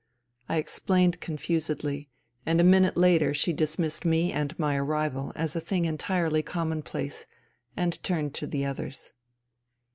I 0.49 0.55
explained 0.57 1.19
confusedly, 1.19 2.09
and 2.43 2.59
a 2.59 2.63
minute 2.63 2.97
later 2.97 3.35
she 3.35 3.53
dismissed 3.53 4.03
me 4.03 4.31
and 4.31 4.57
my 4.57 4.75
arrival 4.75 5.31
as 5.35 5.55
a 5.55 5.61
thing 5.61 5.85
entirely 5.85 6.41
commonplace, 6.41 7.27
and 7.77 8.01
turned 8.01 8.33
to 8.33 8.47
the 8.47 8.65
others. 8.65 9.13